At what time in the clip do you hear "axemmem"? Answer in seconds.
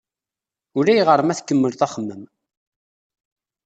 1.85-2.23